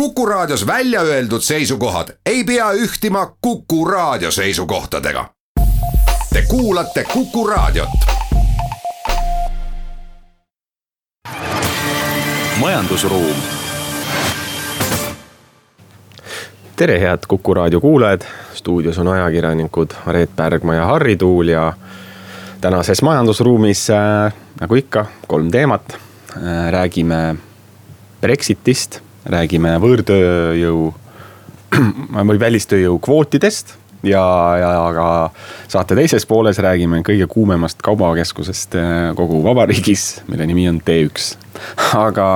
[0.00, 5.28] Kuku Raadios välja öeldud seisukohad ei pea ühtima Kuku Raadio seisukohtadega.
[6.32, 7.88] Te kuulate Kuku Raadiot.
[12.60, 13.36] majandusruum.
[16.76, 18.20] tere, head Kuku Raadio kuulajad,
[18.54, 21.72] stuudios on ajakirjanikud Reet Pärgma ja Harri Tuul ja
[22.60, 26.70] tänases majandusruumis äh, nagu ikka kolm teemat äh,.
[26.70, 27.36] räägime
[28.20, 30.86] Brexitist räägime võõrtööjõu
[32.30, 34.24] või välistööjõu kvootidest ja,
[34.60, 35.06] ja ka
[35.68, 41.32] saate teises pooles räägime kõige kuumemast kaubakeskusest eh, kogu vabariigis, mille nimi on T1.
[42.06, 42.28] aga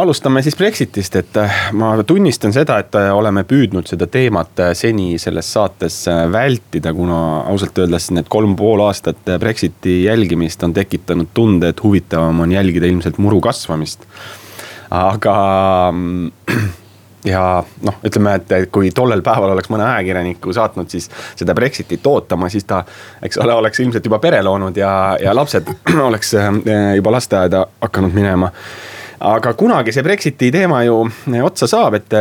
[0.00, 5.14] alustame siis Brexitist, et eh, ma tunnistan seda, et eh, oleme püüdnud seda teemat seni
[5.22, 6.02] selles saates
[6.32, 12.44] vältida, kuna ausalt öeldes need kolm pool aastat Brexiti jälgimist on tekitanud tunde, et huvitavam
[12.46, 14.06] on jälgida ilmselt muru kasvamist
[14.90, 15.34] aga
[17.32, 17.42] ja
[17.84, 22.64] noh, ütleme, et kui tollel päeval oleks mõne ajakirjaniku saatnud siis seda Brexitit ootama, siis
[22.68, 22.82] ta,
[23.22, 25.68] eks ole, oleks ilmselt juba pere loonud ja, ja lapsed
[26.08, 26.48] oleks eh,
[26.96, 28.50] juba lasteaeda hakanud minema.
[29.20, 31.02] Aga kunagi see Brexiti teema ju
[31.44, 32.14] otsa saab, et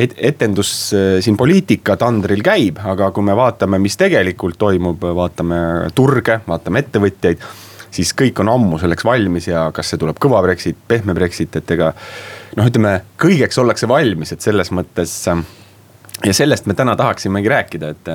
[0.00, 5.60] et etendus eh, siin poliitika tandril käib, aga kui me vaatame, mis tegelikult toimub, vaatame
[5.94, 7.44] turge, vaatame ettevõtjaid
[7.92, 11.74] siis kõik on ammu selleks valmis ja kas see tuleb kõva Brexit, pehme Brexit, et
[11.74, 11.92] ega
[12.56, 15.14] noh, ütleme kõigeks ollakse valmis, et selles mõttes.
[16.24, 18.12] ja sellest me täna tahaksimegi rääkida, et,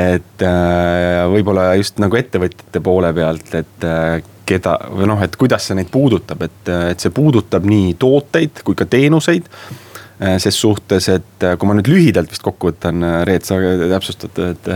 [0.00, 5.66] et äh, võib-olla just nagu ettevõtjate poole pealt, et äh, keda või noh, et kuidas
[5.68, 6.60] see neid puudutab, et,
[6.92, 11.90] et see puudutab nii tooteid kui ka teenuseid äh, ses suhtes, et kui ma nüüd
[11.90, 14.70] lühidalt vist kokku võtan, Reet, sa täpsustad, et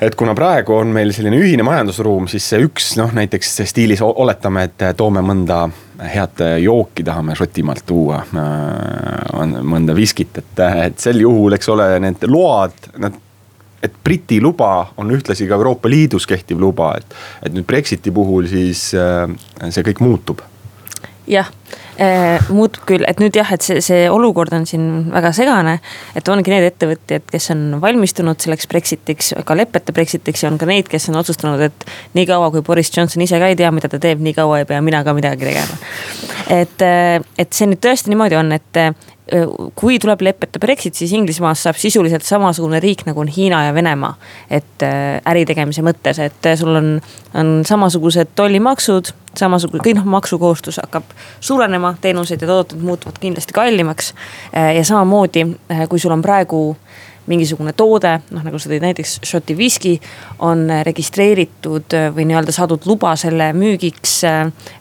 [0.00, 4.68] et kuna praegu on meil selline ühine majandusruum, siis see üks noh, näiteks stiilis oletame,
[4.68, 5.64] et toome mõnda
[6.12, 9.56] head jooki, tahame Šotimaalt tuua äh,.
[9.62, 13.24] mõnda viskit, et, et sel juhul, eks ole, need load, nad
[13.82, 17.14] et Briti luba on ühtlasi ka Euroopa Liidus kehtiv luba, et,
[17.46, 19.26] et nüüd Brexiti puhul siis äh,
[19.70, 20.42] see kõik muutub.
[21.28, 21.50] jah
[22.54, 25.78] muutub küll, et nüüd jah, et see, see olukord on siin väga segane.
[26.16, 30.68] et ongi need ettevõtjad, kes on valmistunud selleks Brexitiks, ka lepete Brexitiks ja on ka
[30.68, 33.98] neid, kes on otsustanud, et niikaua kui Boris Johnson ise ka ei tea, mida ta
[34.02, 36.37] teeb, nii kaua ei pea mina ka midagi tegema.
[36.48, 38.82] Et, äh, et see nüüd tõesti niimoodi on, et
[39.76, 44.14] kui tuleb leppeta Brexit, siis Inglismaast saab sisuliselt samasugune riik nagu on Hiina ja Venemaa.
[44.48, 44.84] et
[45.28, 46.88] äri tegemise mõttes, et sul on,
[47.36, 51.12] on samasugused tollimaksud, samasugune, kõik noh, maksukohustus hakkab
[51.44, 54.14] suurenema, teenused ja tooted muutuvad kindlasti kallimaks.
[54.54, 55.44] ja samamoodi,
[55.92, 56.62] kui sul on praegu
[57.28, 59.94] mingisugune toode, noh nagu sa tõid näiteks Šoti viski,
[60.44, 64.20] on registreeritud või nii-öelda saadud luba selle müügiks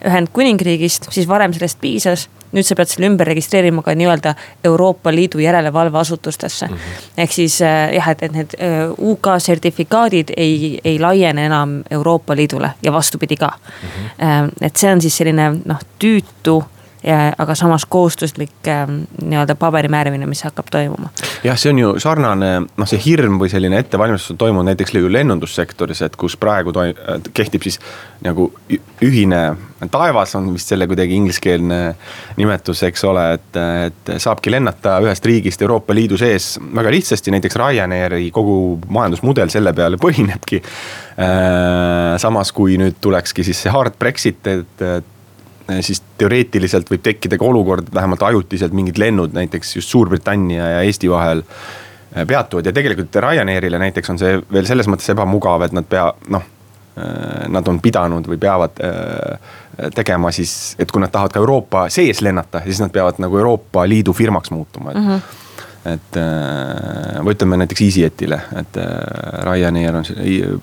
[0.08, 4.34] Ühendkuningriigist, siis varem sellest piisas nüüd sa pead selle ümber registreerima ka nii-öelda
[4.68, 6.74] Euroopa Liidu järelevalveasutustesse mm.
[6.74, 7.10] -hmm.
[7.24, 12.36] ehk siis äh, jah, et, et need äh, UK sertifikaadid ei, ei laiene enam Euroopa
[12.36, 13.88] Liidule ja vastupidi ka mm.
[13.90, 14.52] -hmm.
[14.62, 16.64] et see on siis selline noh, tüütu
[17.14, 21.10] aga samas kohustuslik ähm, nii-öelda paberimäärimine, mis hakkab toimuma.
[21.44, 26.02] jah, see on ju sarnane, noh, see hirm või selline ettevalmistus on toimunud näiteks lennundussektoris,
[26.08, 26.98] et kus praegu toim-,
[27.34, 27.80] kehtib siis
[28.26, 28.50] nagu
[29.04, 29.42] ühine
[29.92, 31.80] taevas on vist selle kuidagi ingliskeelne
[32.38, 37.60] nimetus, eks ole, et, et saabki lennata ühest riigist Euroopa Liidu sees väga lihtsasti, näiteks
[37.62, 40.64] Ryanairi kogu majandusmudel selle peale põhinebki.
[41.18, 45.14] Äh, samas, kui nüüd tulekski siis see hard Brexit, et, et
[45.82, 51.10] siis teoreetiliselt võib tekkida ka olukord, vähemalt ajutiselt mingid lennud näiteks just Suurbritannia ja Eesti
[51.12, 55.88] vahel eh, peatuvad ja tegelikult Ryanairile näiteks on see veel selles mõttes ebamugav, et nad
[55.90, 56.54] pea, noh.
[56.98, 58.80] Eh, nad on pidanud või peavad
[59.94, 63.84] tegema siis, et kui nad tahavad ka Euroopa sees lennata, siis nad peavad nagu Euroopa
[63.86, 65.12] Liidu firmaks muutuma, et mm.
[65.12, 65.47] -hmm
[65.88, 68.92] et äh, või ütleme näiteks EasyJetile, et äh,
[69.46, 70.08] Ryanair on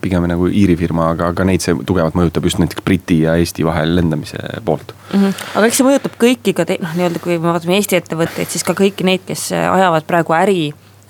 [0.02, 3.66] pigem nagu Iiri firma, aga, aga neid see tugevalt mõjutab just näiteks Briti ja Eesti
[3.66, 5.20] vahel lendamise poolt mm.
[5.20, 5.44] -hmm.
[5.58, 8.76] aga eks see mõjutab kõiki ka noh, nii-öelda kui me vaatame Eesti ettevõtteid, siis ka
[8.78, 10.59] kõiki neid, kes ajavad praegu äri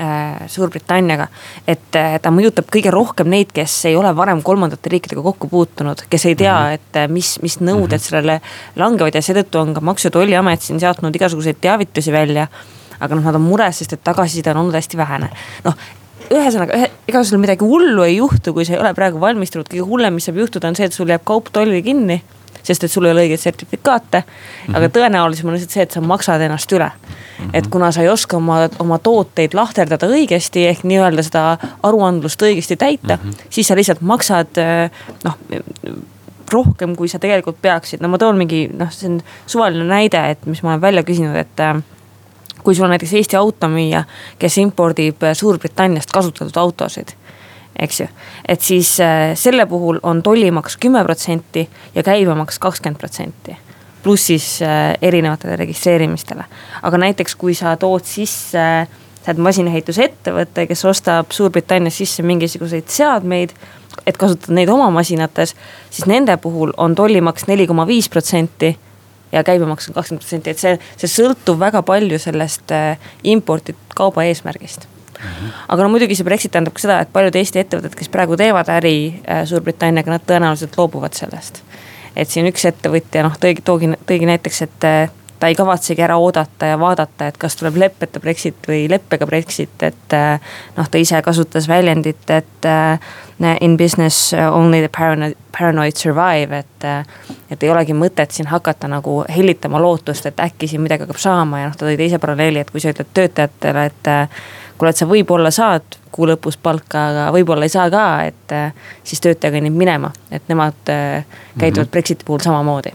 [0.02, 1.28] äh, Suurbritanniaga.
[1.66, 1.90] et
[2.22, 6.38] ta mõjutab kõige rohkem neid, kes ei ole varem kolmandate riikidega kokku puutunud, kes ei
[6.38, 6.78] tea, mhm.
[6.78, 8.06] et mis, mis nõuded mm -hmm.
[8.06, 8.40] sellele
[8.76, 12.48] langevad ja seetõttu on ka Maksu- ja Tolliamet siin saatnud igasuguseid teavitusi välja
[13.04, 15.30] aga noh, nad on mures, sest et tagasiside on olnud hästi vähene.
[15.64, 15.74] noh,
[16.32, 20.16] ühesõnaga, ega sul midagi hullu ei juhtu, kui sa ei ole praegu valmistunud, kõige hullem,
[20.16, 22.22] mis saab juhtuda, on see, et sul jääb kaup tolli kinni.
[22.64, 24.30] sest et sul ei ole õigeid sertifikaate mm,
[24.72, 24.76] -hmm.
[24.76, 27.44] aga tõenäolisem on lihtsalt see, et sa maksad ennast üle mm.
[27.44, 27.50] -hmm.
[27.52, 32.76] et kuna sa ei oska oma, oma tooteid lahterdada õigesti ehk nii-öelda seda aruandlust õigesti
[32.76, 33.50] täita mm, -hmm.
[33.50, 34.48] siis sa lihtsalt maksad
[35.24, 35.36] noh
[36.52, 40.46] rohkem, kui sa tegelikult peaksid, no ma toon mingi noh, see on suvaline näide, et
[40.46, 41.82] mis ma olen välja küsinud, et äh,
[42.64, 44.04] kui sul on näiteks Eesti automüüja,
[44.38, 47.12] kes impordib Suurbritanniast kasutatud autosid
[47.78, 48.06] eks ju.
[48.48, 53.56] et siis äh, selle puhul on tollimaks kümme protsenti ja käibemaks kakskümmend protsenti.
[54.02, 56.44] pluss siis äh, erinevatele registreerimistele.
[56.82, 58.86] aga näiteks, kui sa tood sisse,
[59.22, 63.54] sa oled masinaehitusettevõte, kes ostab Suurbritannias sisse mingisuguseid seadmeid,
[64.06, 65.54] et kasutada neid oma masinates,
[65.90, 68.76] siis nende puhul on tollimaks neli koma viis protsenti
[69.34, 74.26] ja käibemaks on kakskümmend protsenti, et see, see sõltub väga palju sellest äh, imporditud kauba
[74.30, 74.88] eesmärgist
[75.24, 75.50] -hmm.
[75.68, 78.70] aga no muidugi see Brexit tähendab ka seda, et paljud Eesti ettevõtted, kes praegu teevad
[78.76, 81.62] äri äh, Suurbritanniaga, nad tõenäoliselt loobuvad sellest.
[82.16, 85.10] et siin üks ettevõtja noh, tõigi, toogi, tõigi näiteks, et äh,
[85.40, 89.82] ta ei kavatsegi ära oodata ja vaadata, et kas tuleb leppeta Brexit või leppega Brexit,
[89.82, 90.14] et
[90.76, 92.68] noh, ta ise kasutas väljendit, et
[93.60, 96.84] in business only the paranoid, paranoid survive, et.
[97.50, 101.60] et ei olegi mõtet siin hakata nagu hellitama lootust, et äkki siin midagi hakkab saama
[101.60, 104.10] ja noh, ta tõi teise paralleeli, et kui sa ütled töötajatele, et
[104.78, 108.90] kuule, et sa võib-olla saad kuu lõpus palka, aga võib-olla ei saa ka, et äh,
[109.06, 111.24] siis töötaja kõnnib minema, et nemad äh,
[111.58, 111.90] käituvad mm -hmm.
[111.90, 112.94] Brexiti puhul samamoodi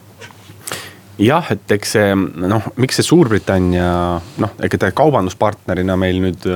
[1.20, 6.48] jah, et eks see noh, miks see Suurbritannia noh, ega ta kaubanduspartnerina meil nüüd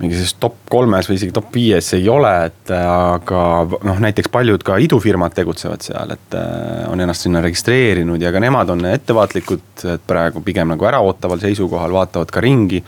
[0.00, 3.42] mingi selles top kolmes või isegi top viies ei ole, et aga
[3.86, 8.42] noh, näiteks paljud ka idufirmad tegutsevad seal, et äh, on ennast sinna registreerinud ja ka
[8.42, 12.82] nemad on ettevaatlikud, et praegu pigem nagu äraootaval seisukohal, vaatavad ka ringi.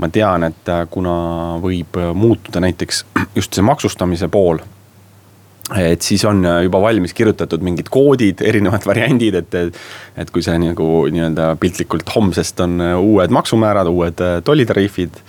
[0.00, 1.14] Ma tean, et äh, kuna
[1.60, 3.04] võib äh, muutuda näiteks
[3.36, 4.62] just see maksustamise pool
[5.78, 9.78] et siis on äh, juba valmis kirjutatud mingid koodid, erinevad variandid, et,
[10.18, 15.22] et kui see nagu nii-öelda piltlikult homsest on uued maksumäärad, uued tollitariifid.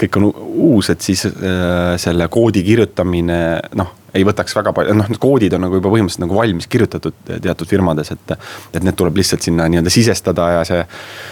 [0.00, 3.42] kõik on uus, et siis äh, selle koodi kirjutamine
[3.74, 7.16] noh ei võtaks väga palju, noh need koodid on nagu juba põhimõtteliselt nagu valmis kirjutatud
[7.42, 8.34] teatud firmades, et.
[8.74, 10.84] et need tuleb lihtsalt sinna nii-öelda sisestada ja see,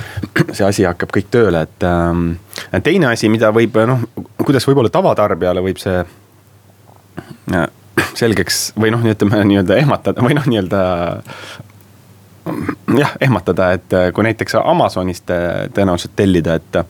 [0.56, 2.32] see asi hakkab kõik tööle, et ähm,.
[2.82, 4.02] teine asi, mida võib noh,
[4.42, 6.02] kuidas võib-olla tavatarbijale võib see
[7.54, 7.68] äh,
[8.18, 10.80] selgeks või noh, ütleme nii-öelda ehmatada või noh, nii-öelda
[12.98, 15.30] jah, ehmatada, et kui näiteks Amazonist
[15.74, 16.82] tõenäoliselt tellida, et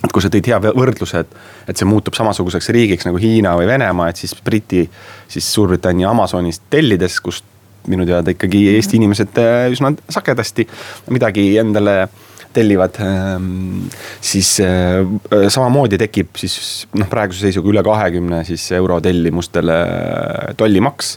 [0.00, 1.34] et kui sa tõid hea võrdluse, et,
[1.68, 4.86] et see muutub samasuguseks riigiks nagu Hiina või Venemaa, et siis Briti,
[5.28, 7.44] siis Suurbritannia Amazonist tellides, kust
[7.88, 10.66] minu teada ikkagi Eesti inimesed äh, üsna sagedasti
[11.12, 12.08] midagi endale
[12.52, 12.98] tellivad.
[13.00, 13.88] Ähm,
[14.20, 15.04] siis äh,
[15.48, 21.16] samamoodi tekib siis noh, praeguse seisuga üle kahekümne siis euro tellimustele äh, tollimaks.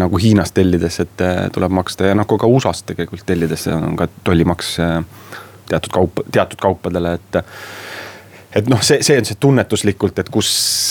[0.00, 1.22] nagu Hiinast tellides, et
[1.52, 4.76] tuleb maksta ja noh, ka USA-st tegelikult tellides on ka tollimaks
[5.70, 7.40] teatud kaup, teatud kaupadele, et
[8.60, 10.50] et noh, see, see on see tunnetuslikult, et kus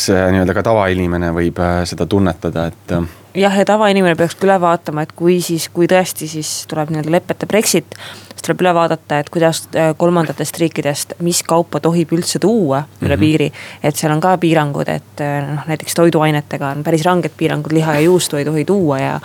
[0.09, 2.93] nii-öelda ka tavainimene võib seda tunnetada, et.
[3.35, 6.89] Äh, jah, ja tavainimene peaks ka üle vaatama, et kui siis, kui tõesti siis tuleb
[6.93, 7.95] nii-öelda lepete Brexit.
[8.29, 9.67] siis tuleb üle vaadata, et kuidas
[9.97, 13.19] kolmandatest riikidest, mis kaupa tohib üldse tuua üle mm -hmm.
[13.19, 13.51] piiri.
[13.83, 15.23] et seal on ka piirangud, et
[15.55, 19.19] noh, näiteks toiduainetega on päris ranged piirangud, liha ja juustu ei tohi tuua ja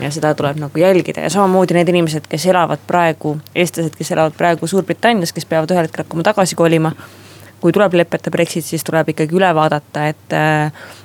[0.00, 4.32] ja seda tuleb nagu jälgida ja samamoodi need inimesed, kes elavad praegu, eestlased, kes elavad
[4.38, 6.92] praegu Suurbritannias, kes peavad ühel hetkel hakkama tagasi kolima
[7.64, 10.34] kui tuleb lepeta Brexit, siis tuleb ikkagi üle vaadata, et.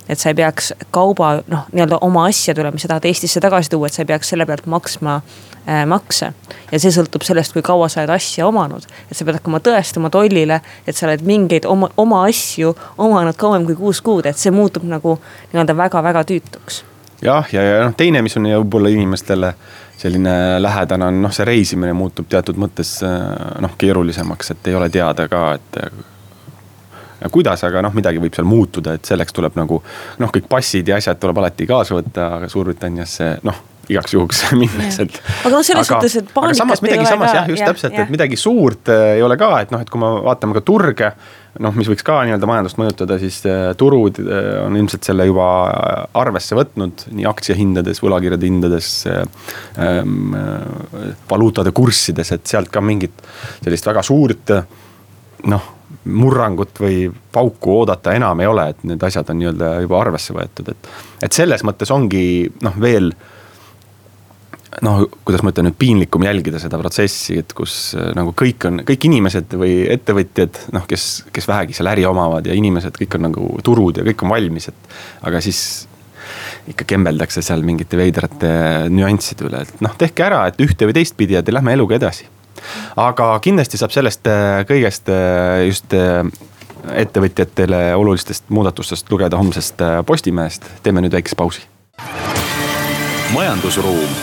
[0.10, 3.88] et sa ei peaks kauba noh, nii-öelda oma asjadele, mis sa tahad Eestisse tagasi tuua,
[3.88, 6.34] et sa ei peaks selle pealt maksma äh, makse.
[6.72, 10.12] ja see sõltub sellest, kui kaua sa oled asja omanud, et sa pead hakkama tõestama
[10.12, 14.52] tollile, et sa oled mingeid oma, oma asju omanud kauem kui kuus kuud, et see
[14.52, 15.16] muutub nagu
[15.54, 16.84] nii-öelda väga-väga tüütuks
[17.22, 19.56] jah, ja, ja, ja noh, teine, mis on võib-olla inimestele
[20.00, 25.28] selline lähedane on noh, see reisimine muutub teatud mõttes noh keerulisemaks, et ei ole teada
[25.32, 25.84] ka, et
[27.32, 29.82] kuidas, aga noh, midagi võib seal muutuda, et selleks tuleb nagu
[30.20, 35.00] noh, kõik passid ja asjad tuleb alati kaasa võtta, aga Suurbritanniasse noh igaks juhuks minnes,
[35.02, 35.20] et.
[35.42, 38.38] aga noh, selles suhtes, et paanikat samas midagi samas jah, just ja, täpselt, et midagi
[38.40, 41.12] suurt äh, ei ole ka, et noh, et kui me vaatame ka turge.
[41.60, 45.48] noh, mis võiks ka nii-öelda majandust mõjutada, siis äh, turud äh, on ilmselt selle juba
[46.22, 50.38] arvesse võtnud nii aktsiahindades, võlakirjade hindades ähm,.
[51.30, 53.26] valuutade kurssides, et sealt ka mingit
[53.64, 54.54] sellist väga suurt
[55.50, 55.68] noh
[56.12, 60.72] murrangut või pauku oodata enam ei ole, et need asjad on nii-öelda juba arvesse võetud,
[60.74, 60.90] et.
[61.26, 62.24] et selles mõttes ongi
[62.66, 63.12] noh, veel
[64.86, 68.82] noh, kuidas ma ütlen nüüd piinlikum jälgida seda protsessi, et kus äh, nagu kõik on,
[68.88, 73.28] kõik inimesed või ettevõtjad noh, kes, kes vähegi seal äri omavad ja inimesed, kõik on
[73.30, 74.98] nagu turud ja kõik on valmis, et.
[75.30, 75.62] aga siis
[76.70, 78.50] ikka kembeldakse seal mingite veidrate
[78.94, 82.30] nüansside üle, et noh, tehke ära, et ühte või teistpidi ja te lähme eluga edasi
[83.00, 86.24] aga kindlasti saab sellest äh, kõigest äh, just äh,
[86.96, 91.66] ettevõtjatele olulistest muudatustest lugeda homsest Postimehest, teeme nüüd väikese pausi.
[93.34, 94.18] majandusruum.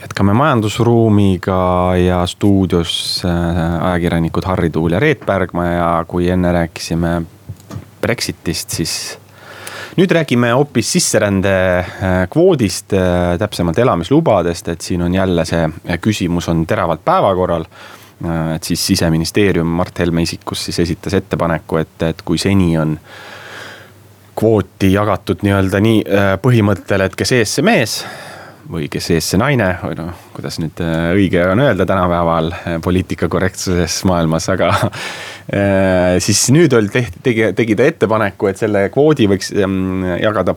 [0.00, 3.22] jätkame majandusruumiga ja stuudios
[3.80, 7.22] ajakirjanikud Harri Tuul ja Reet Pärgma ja kui enne rääkisime
[8.00, 9.21] Brexitist, siis
[9.96, 12.28] nüüd räägime hoopis sisserände äh,
[12.92, 17.66] äh, täpsemalt elamislubadest, et siin on jälle see küsimus on teravalt päevakorral.
[18.54, 22.92] Et siis siseministeerium Mart Helme isikus siis esitas ettepaneku, et, et kui seni on
[24.38, 26.04] kvooti jagatud nii-öelda nii
[26.44, 27.96] põhimõttel, et kes ees, see mees
[28.70, 32.76] või kes ees see naine või noh, kuidas nüüd äh, õige on öelda tänapäeval äh,
[32.82, 38.86] poliitika korrektsuses maailmas, aga äh, siis nüüd oli tehti, tegi, tegi ta ettepaneku, et selle
[38.94, 40.56] kvoodi võiks ähm, jagada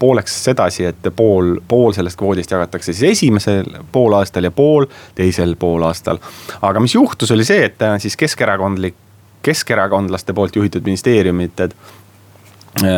[0.00, 6.16] pooleks sedasi, et pool, pool sellest kvoodist jagatakse siis esimesel poolaastal ja pool teisel poolaastal.
[6.64, 8.96] aga mis juhtus, oli see, et siis keskerakondlik,
[9.44, 11.60] keskerakondlaste poolt juhitud ministeeriumid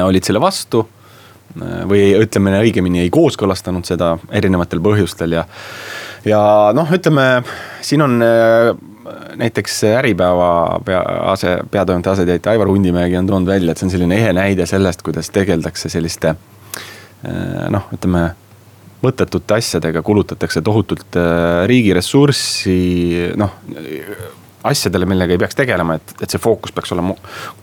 [0.06, 0.84] olid selle vastu
[1.88, 5.44] või ütleme õigemini ei kooskõlastanud seda erinevatel põhjustel ja.
[6.24, 6.40] ja
[6.76, 7.26] noh, ütleme
[7.84, 8.72] siin on äh,
[9.36, 11.00] näiteks Äripäeva pea,
[11.32, 15.02] ase, peatoimetaja asetäitja Aivar Hundimägi on toonud välja, et see on selline ehe näide sellest,
[15.02, 18.30] kuidas tegeldakse selliste äh, noh, ütleme
[19.02, 22.78] mõttetute asjadega kulutatakse tohutult äh, riigi ressurssi,
[23.36, 23.58] noh
[24.68, 27.14] asjadele, millega ei peaks tegelema, et, et see fookus peaks olema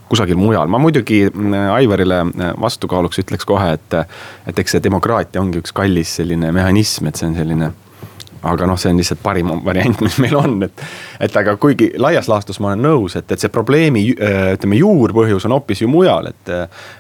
[0.10, 0.68] kusagil mujal.
[0.68, 4.00] ma muidugi mm, Aivarile äh, vastukaaluks ütleks kohe, et,
[4.50, 7.72] et eks see demokraatia ongi üks kallis selline mehhanism, et see on selline
[8.40, 10.84] aga noh, see on lihtsalt parim variant, mis meil on, et,
[11.20, 15.58] et aga kuigi laias laastus ma olen nõus, et, et see probleemi ütleme juurpõhjus on
[15.58, 16.54] hoopis ju mujal, et.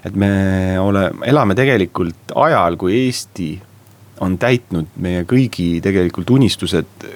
[0.05, 0.29] et me
[0.79, 3.49] ole, elame tegelikult ajal, kui Eesti
[4.25, 7.07] on täitnud meie kõigi tegelikult unistused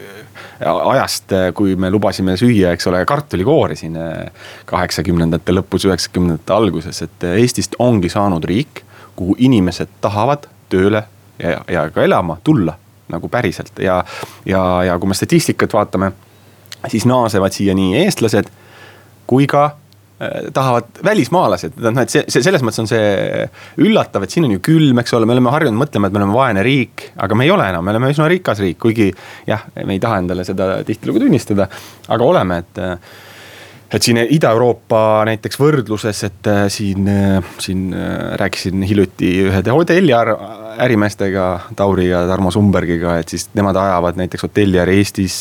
[0.62, 7.28] ajast, kui me lubasime süüa, eks ole, kartulikoori siin eh, kaheksakümnendate lõpus, üheksakümnendate alguses, et
[7.34, 8.84] Eestist ongi saanud riik,
[9.16, 11.04] kuhu inimesed tahavad tööle
[11.40, 12.78] ja, ja ka elama tulla
[13.14, 13.80] nagu päriselt.
[13.80, 14.02] Ja,
[14.46, 16.12] ja, ja kui me statistikat vaatame,
[16.88, 18.50] siis naasevad siia nii eestlased
[19.28, 19.72] kui ka
[20.54, 23.44] tahavad välismaalased, noh et see, see selles mõttes on see
[23.84, 26.38] üllatav, et siin on ju külm, eks ole, me oleme harjunud mõtlema, et me oleme
[26.38, 27.10] vaene riik.
[27.24, 29.12] aga me ei ole enam, me oleme üsna rikas riik, kuigi
[29.50, 31.70] jah, me ei taha endale seda tihtilugu tunnistada,
[32.14, 32.84] aga oleme, et
[33.94, 40.14] et siin Ida-Euroopa näiteks võrdluses, et äh, siin, äh, siin äh, rääkisin hiljuti ühe hotelli
[40.84, 41.48] ärimeestega,
[41.78, 45.36] Tauri ja Tarmo Sumbergiga, et siis nemad ajavad näiteks hotelliäri Eestis,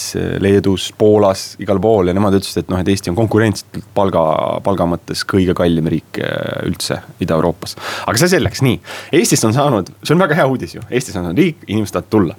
[0.45, 4.25] Leedus, Poolas, igal pool ja nemad ütlesid, et noh, et Eesti on konkurentsitult palga,
[4.65, 6.21] palga mõttes kõige kallim riik
[6.67, 7.79] üldse Ida-Euroopas.
[8.05, 8.77] aga see selleks, nii,
[9.17, 12.37] Eestist on saanud, see on väga hea uudis ju, Eestis on riik, inimesed tahavad tulla.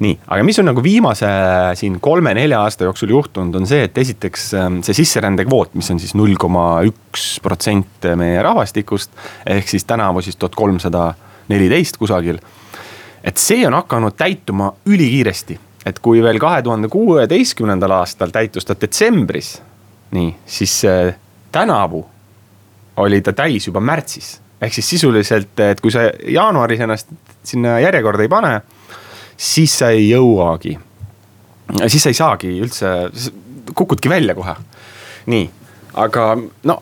[0.00, 1.28] nii, aga mis on nagu viimase
[1.78, 4.48] siin kolme-nelja aasta jooksul juhtunud, on see, et esiteks
[4.88, 9.10] see sisserände rändekvoot, mis on siis null koma üks protsent meie rahvastikust.
[9.46, 11.14] ehk siis tänavu siis tuhat kolmsada
[11.48, 12.38] neliteist kusagil.
[13.24, 18.74] et see on hakanud täituma ülikiiresti, et kui veel kahe tuhande kuueteistkümnendal aastal täitus ta
[18.80, 19.62] detsembris.
[20.10, 21.14] nii, siis äh,
[21.52, 22.06] tänavu
[22.96, 24.40] oli ta täis juba märtsis.
[24.60, 27.08] ehk siis sisuliselt, et kui sa jaanuaris ennast
[27.42, 28.60] sinna järjekorda ei pane,
[29.36, 30.78] siis sa ei jõuagi
[31.86, 32.86] siis sa ei saagi üldse,
[33.74, 34.54] kukudki välja kohe
[35.26, 35.50] nii,
[35.94, 36.26] aga
[36.64, 36.80] no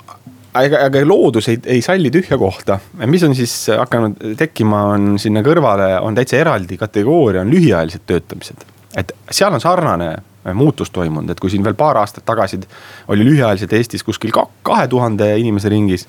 [0.55, 2.79] aga, aga loodus ei, ei salli tühja kohta.
[3.07, 8.67] mis on siis hakanud tekkima, on sinna kõrvale, on täitsa eraldi kategooria, on lühiajalised töötamised.
[8.97, 10.17] et seal on sarnane
[10.55, 12.61] muutus toimunud, et kui siin veel paar aastat tagasi
[13.09, 14.33] oli lühiajaliselt Eestis kuskil
[14.63, 16.09] kahe tuhande inimese ringis.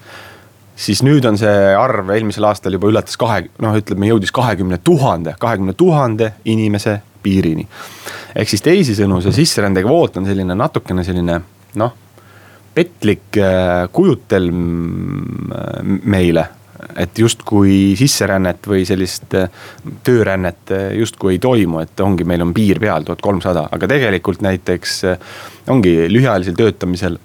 [0.76, 5.36] siis nüüd on see arv eelmisel aastal juba ületas kahe, noh, ütleme jõudis kahekümne tuhande,
[5.40, 7.68] kahekümne tuhande inimese piirini.
[8.36, 11.42] ehk siis teisisõnu, see sisserändekvoot on selline natukene selline
[11.76, 11.94] noh
[12.74, 16.48] petlik äh, kujutelm äh, meile
[16.98, 19.50] et justkui sisserännet või sellist äh,
[20.04, 25.02] töörännet justkui ei toimu, et ongi, meil on piir peal tuhat kolmsada, aga tegelikult näiteks
[25.70, 27.20] ongi lühiajalisel töötamisel.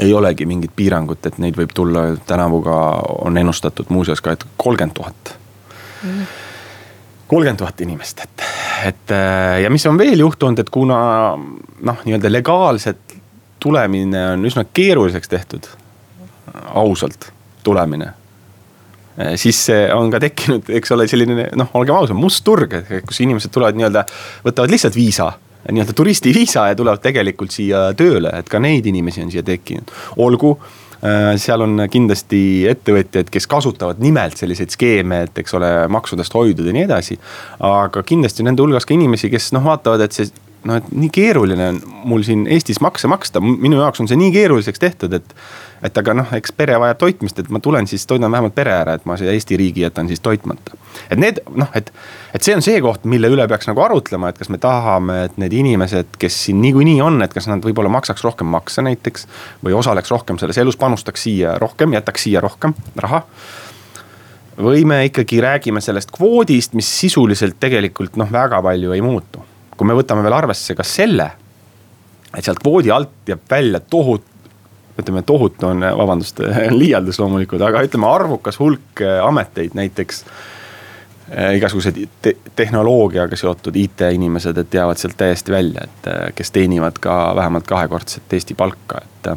[0.00, 2.78] ei olegi mingit piirangut, et neid võib tulla tänavu ka
[3.26, 5.36] on ennustatud muuseas ka, et kolmkümmend tuhat
[7.28, 8.42] kolmkümmend tuhat inimest, et,
[8.88, 9.14] et
[9.62, 10.98] ja mis on veel juhtunud, et kuna
[11.36, 13.03] noh, nii-öelda legaalset
[13.64, 15.70] tulemine on üsna keeruliseks tehtud.
[16.74, 17.32] ausalt,
[17.64, 18.12] tulemine.
[19.36, 22.74] siis on ka tekkinud, eks ole, selline noh, olgem ausad, must turg,
[23.06, 24.04] kus inimesed tulevad nii-öelda,
[24.44, 25.32] võtavad lihtsalt viisa
[25.72, 29.92] nii-öelda turistiviisa ja tulevad tegelikult siia tööle, et ka neid inimesi on siia tekkinud.
[30.20, 30.58] olgu,
[31.00, 36.68] äh, seal on kindlasti ettevõtjaid, kes kasutavad nimelt selliseid skeeme, et eks ole, maksudest hoiduda
[36.68, 37.18] ja nii edasi.
[37.60, 40.28] aga kindlasti nende hulgas ka inimesi, kes noh, vaatavad, et see
[40.64, 44.32] noh, et nii keeruline on mul siin Eestis makse maksta, minu jaoks on see nii
[44.34, 45.36] keeruliseks tehtud, et.
[45.84, 48.94] et aga noh, eks pere vajab toitmist, et ma tulen siis toidan vähemalt pere ära,
[48.96, 50.78] et ma siia Eesti riigi jätan siis toitmata.
[51.10, 51.92] et need noh, et,
[52.34, 55.36] et see on see koht, mille üle peaks nagu arutlema, et kas me tahame, et
[55.40, 59.28] need inimesed, kes siin niikuinii on, et kas nad võib-olla maksaks rohkem makse näiteks.
[59.64, 63.24] või osaleks rohkem selles elus, panustaks siia rohkem, jätaks siia rohkem raha
[64.54, 69.42] või me ikkagi räägime sellest kvoodist, mis sisuliselt tegelikult noh, väga palju ei muutu
[69.76, 71.30] kui me võtame veel arvesse ka selle,
[72.34, 74.32] et sealt kvoodi alt jääb välja tohutu
[74.98, 76.40] ütleme, tohutu on, vabandust,
[76.82, 80.22] liialdus loomulikult, aga ütleme arvukas hulk äh, ameteid, näiteks
[81.34, 87.02] äh, igasugused te tehnoloogiaga seotud IT-inimesed, et jäävad sealt täiesti välja, et äh, kes teenivad
[87.02, 89.32] ka vähemalt kahekordset Eesti palka, et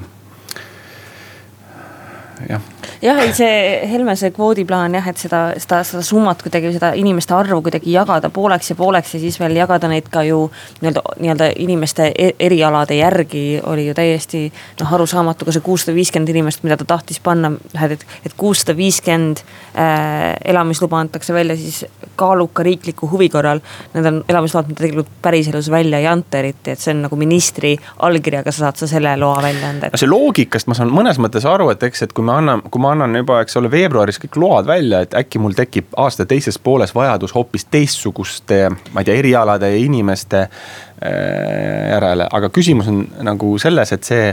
[2.49, 6.93] jah jah, ei see Helme see kvoodiplaan jah, et seda, seda, seda summat kuidagi, seda
[6.99, 10.45] inimeste arvu kuidagi jagada pooleks ja pooleks ja siis veel jagada neid ka ju
[10.81, 14.43] nii-öelda, nii-öelda inimeste e-, erialade järgi oli ju täiesti
[14.81, 17.53] noh, arusaamatu, ka see kuussada viiskümmend inimest, mida ta tahtis panna,
[17.87, 21.83] et, et kuussada viiskümmend äh, elamisluba antakse välja siis
[22.17, 23.61] kaaluka riikliku huvi korral.
[23.93, 27.75] Need on elamisload, mida tegelikult päriselus välja ei anta eriti, et see on nagu ministri
[28.05, 29.99] allkirjaga sa saad sa selle loa välja anda et....
[29.99, 32.91] see loogikast ma saan mõnes mõttes aru, et eks, et kui me anname, kui ma
[32.93, 36.93] annan juba, eks ole, veebruaris kõik load välja, et äkki mul tekib aasta teises pooles
[36.93, 43.55] vajadus hoopis teistsuguste, ma ei tea, erialade ja inimeste äh, järele, aga küsimus on nagu
[43.61, 44.27] selles, et see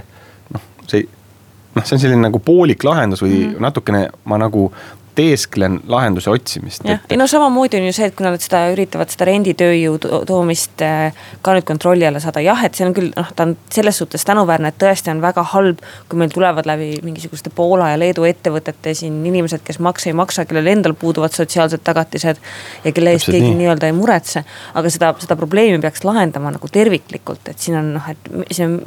[0.53, 3.65] noh, see noh, see on selline nagu poolik lahendus või mm -hmm.
[3.65, 4.67] natukene ma nagu
[5.15, 6.85] teesklen lahenduse otsimist.
[6.85, 10.83] jah, ei no samamoodi on ju see, et kui nad seda üritavad seda renditööjõu toomist
[10.83, 14.01] äh, ka nüüd kontrolli alla saada, jah, et see on küll noh, ta on selles
[14.03, 15.83] suhtes tänuväärne, et tõesti on väga halb.
[16.09, 20.45] kui meil tulevad läbi mingisuguste Poola ja Leedu ettevõtete siin inimesed, kes makse ei maksa,
[20.51, 22.43] kellel endal puuduvad sotsiaalsed tagatised.
[22.85, 24.45] ja kelle eest keegi nii-öelda ei muretse,
[24.75, 28.81] aga seda, seda probleemi peaks lahendama nagu terviklikult, et siin on noh, et see on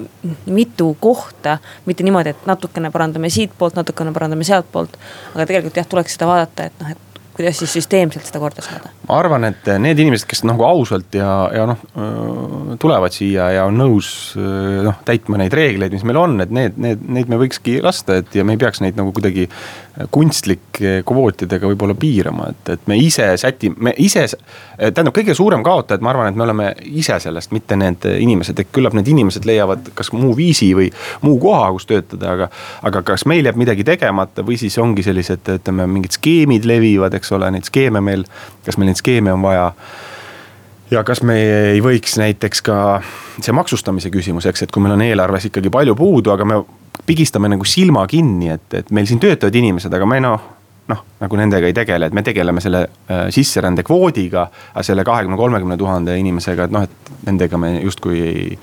[0.46, 1.58] mitu kohta.
[1.86, 5.00] mitte niimoodi, et natukene parandame siitpoolt, natukene parandame sealtpoolt,
[5.36, 7.07] aga tegelikult jah, tuleks seda vaadata, et noh, et
[7.38, 8.92] kuidas siis süsteemselt seda korda saada?
[9.08, 11.84] ma arvan, et need inimesed, kes nagu ausalt ja, ja noh,
[12.82, 17.06] tulevad siia ja on nõus noh, täitma neid reegleid, mis meil on, et need, need,
[17.18, 19.48] neid me võikski lasta, et ja me ei peaks neid nagu kuidagi
[20.12, 24.28] kunstlike kvootidega võib-olla piirama, et, et me ise sätime, me ise.
[24.78, 28.72] tähendab, kõige suurem kaotajad, ma arvan, et me oleme ise sellest, mitte need inimesed, et
[28.74, 30.92] küllap need inimesed leiavad kas muu viisi või
[31.26, 32.50] muu koha, kus töötada, aga.
[32.86, 37.27] aga kas meil jääb midagi tegemata või siis ongi sellised, ütleme, mingid skeemid levivad, eks
[37.36, 38.26] ole, neid skeeme meil,
[38.66, 39.72] kas meil neid skeeme on vaja
[40.92, 41.38] ja kas me
[41.74, 42.80] ei võiks näiteks ka
[43.40, 46.62] see maksustamise küsimus, eks, et kui meil on eelarves ikkagi palju puudu, aga me
[47.08, 50.54] pigistame nagu silma kinni, et, et meil siin töötavad inimesed, aga me noh
[50.88, 54.48] noh, nagu nendega ei tegele, et me tegeleme selle äh, sisserände kvoodiga.
[54.74, 58.60] aga selle kahekümne, kolmekümne tuhande inimesega, et noh, et nendega me justkui ei,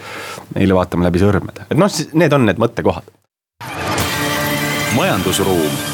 [0.54, 3.12] neile vaatame läbi sõrmede, et noh, need on need mõttekohad.
[4.96, 5.93] majandusruum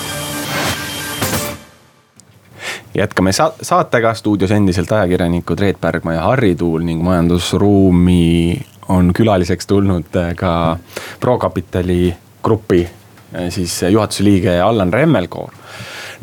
[2.95, 9.67] jätkame sa saatega, stuudios endiselt ajakirjanikud Reet Pärgma ja Harri Tuul ning majandusruumi on külaliseks
[9.71, 10.79] tulnud äh, ka
[11.21, 15.55] ProCapitali grupi äh, siis juhatuse liige Allan Remmelkoor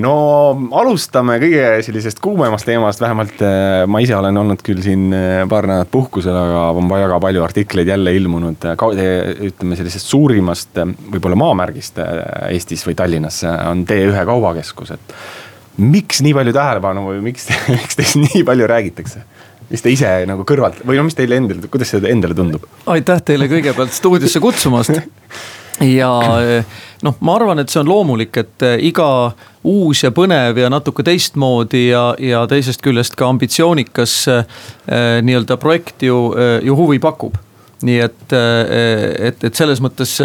[0.03, 0.13] no
[0.77, 5.07] alustame kõige sellisest kuumemast teemast, vähemalt äh, ma ise olen olnud küll siin
[5.49, 8.67] paar nädalat puhkusel, aga on väga palju artikleid jälle ilmunud.
[9.47, 12.03] ütleme sellisest suurimast võib-olla maamärgist
[12.51, 15.19] Eestis või Tallinnas on T1 kaubakeskus, et.
[15.77, 19.23] Miks nii palju tähelepanu või miks, miks teist nii palju räägitakse?
[19.67, 22.67] mis te ise nagu kõrvalt või no mis teile endale, kuidas see endale tundub?
[22.87, 25.01] aitäh teile kõigepealt stuudiosse kutsumast.
[25.83, 26.11] ja
[27.05, 29.07] noh, ma arvan, et see on loomulik, et eh, iga
[29.67, 34.45] uus ja põnev ja natuke teistmoodi ja, ja teisest küljest ka ambitsioonikas eh,
[35.25, 37.37] nii-öelda projekt ju, eh, ju huvi pakub
[37.85, 40.15] nii et, et, et selles mõttes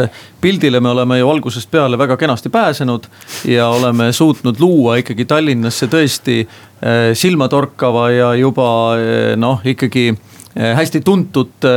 [0.40, 3.08] pildile me oleme ju algusest peale väga kenasti pääsenud
[3.48, 10.72] ja oleme suutnud luua ikkagi Tallinnasse tõesti eh, silmatorkava ja juba eh, noh, ikkagi eh,
[10.78, 11.68] hästi tuntud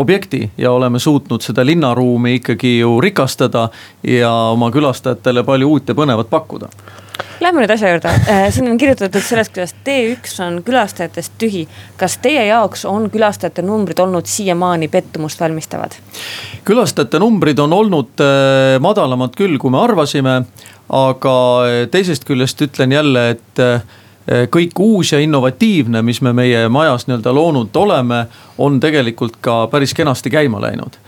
[0.00, 3.68] objekti ja oleme suutnud seda linnaruumi ikkagi ju rikastada
[4.06, 6.70] ja oma külastajatele palju uut ja põnevat pakkuda
[7.40, 11.66] Lähme nüüd asja juurde, äh, siin on kirjutatud sellest, kuidas T1 on külastajatest tühi.
[11.96, 15.96] kas teie jaoks on külastajate numbrid olnud siiamaani pettumust valmistavad?
[16.64, 20.42] külastajate numbrid on olnud äh, madalamad küll, kui me arvasime.
[20.88, 23.64] aga äh, teisest küljest ütlen jälle, et
[24.30, 28.26] kõik uus ja innovatiivne, mis me meie majas nii-öelda loonud oleme,
[28.58, 31.00] on tegelikult ka päris kenasti käima läinud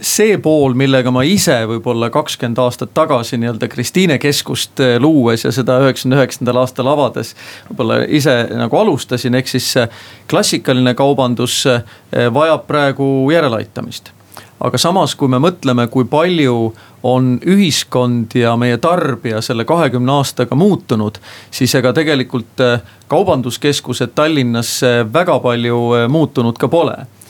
[0.00, 5.76] see pool, millega ma ise võib-olla kakskümmend aastat tagasi nii-öelda Kristiine keskust luues ja seda
[5.82, 7.34] üheksakümne üheksandal aastal avades.
[7.68, 9.74] võib-olla ise nagu alustasin, ehk siis
[10.30, 11.66] klassikaline kaubandus
[12.12, 14.12] vajab praegu järeleaitamist
[14.62, 20.54] aga samas, kui me mõtleme, kui palju on ühiskond ja meie tarbija selle kahekümne aastaga
[20.56, 21.18] muutunud,
[21.50, 22.62] siis ega tegelikult
[23.10, 24.78] kaubanduskeskused Tallinnas
[25.12, 25.82] väga palju
[26.14, 27.21] muutunud ka pole Äh,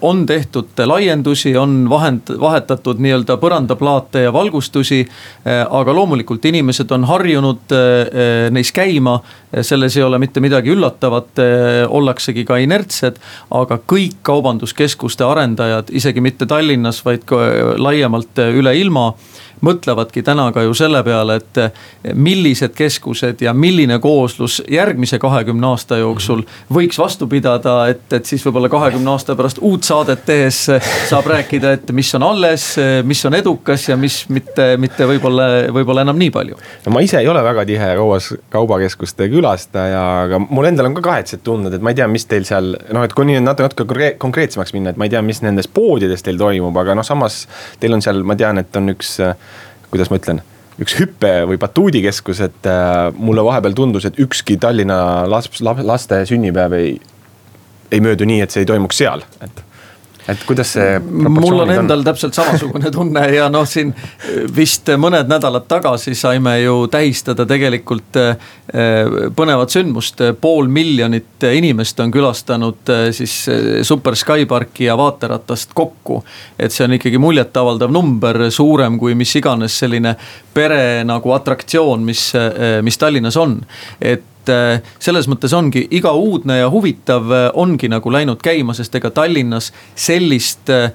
[0.00, 5.02] on tehtud laiendusi, on vahend, vahetatud nii-öelda põrandaplaate ja valgustusi.
[5.04, 9.18] Äh, aga loomulikult inimesed on harjunud äh, neis käima,
[9.66, 11.40] selles ei ole mitte midagi üllatavat,
[11.88, 13.16] ollaksegi ka inertsed.
[13.50, 17.40] aga kõik kaubanduskeskuste arendajad, isegi mitte Tallinnas, vaid ka
[17.76, 19.10] laiemalt üle ilma
[19.64, 21.70] mõtlevadki täna ka ju selle peale, et eh,
[22.14, 28.44] millised keskused ja milline kooslus järgmise kahekümne aasta jooksul võiks vastu pidada, et, et siis
[28.46, 30.62] võib-olla kahekümne aasta pärast uut saadet tehes
[31.10, 32.66] saab rääkida, et mis on alles,
[33.04, 36.60] mis on edukas ja mis mitte, mitte võib-olla, võib-olla enam nii palju.
[36.86, 41.04] no ma ise ei ole väga tihe kauas, kaubakeskuste külastaja, aga mul endal on ka
[41.10, 44.12] kahetsed tunded, et ma ei tea, mis teil seal noh, et kui nii natuke, natuke
[44.20, 47.42] konkreetsemaks minna, et ma ei tea, mis nendes poodides teil toimub, aga noh, samas
[47.80, 49.18] teil on seal, ma tean, et on üks
[49.90, 50.42] kuidas ma ütlen
[50.80, 56.76] üks hüppe või batuudikeskus, et äh, mulle vahepeal tundus, et ükski Tallinna laps, laste sünnipäev
[56.78, 56.94] ei,
[57.92, 59.64] ei möödu nii, et see ei toimuks seal, et
[60.28, 60.98] et kuidas see.
[61.00, 62.04] mul on endal on?
[62.04, 63.92] täpselt samasugune tunne ja noh, siin
[64.56, 68.50] vist mõned nädalad tagasi saime ju tähistada tegelikult eh,
[69.36, 70.22] põnevat sündmust.
[70.40, 76.22] pool miljonit inimest on külastanud eh, siis eh, Super Skyparki ja vaateratast kokku.
[76.58, 80.16] et see on ikkagi muljetavaldav number, suurem kui mis iganes selline
[80.54, 82.32] pere nagu atraktsioon, mis,
[82.82, 83.60] mis Tallinnas on.
[84.00, 88.74] et et äh, selles mõttes ongi iga uudne ja huvitav äh, ongi nagu läinud käima,
[88.74, 90.92] sest ega Tallinnas sellist äh,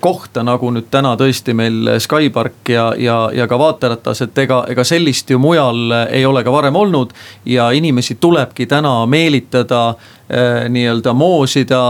[0.00, 4.84] kohta nagu nüüd täna tõesti meil Skypark ja, ja, ja ka vaateratas, et ega, ega
[4.84, 7.12] sellist ju mujal ei ole ka varem olnud.
[7.46, 9.94] ja inimesi tulebki täna meelitada
[10.68, 11.82] nii-öelda moosida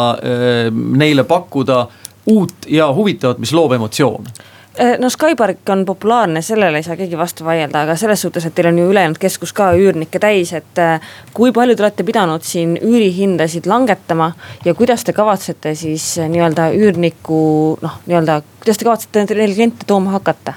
[0.72, 1.86] neile pakkuda
[2.26, 4.32] uut ja huvitavat, mis loob emotsioone
[4.98, 8.70] no Skypark on populaarne, sellele ei saa keegi vastu vaielda, aga selles suhtes, et teil
[8.70, 12.76] on ju ülejäänud keskus ka üürnikke täis, et äh, kui palju te olete pidanud siin
[12.78, 14.32] üürihindasid langetama
[14.64, 17.42] ja kuidas te kavatsete siis äh, nii-öelda üürniku
[17.82, 20.56] noh, nii-öelda, kuidas te kavatsete neil kliente tooma hakata?